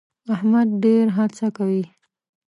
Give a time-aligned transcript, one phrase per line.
[0.33, 1.83] احمد ډېر هڅه کوي.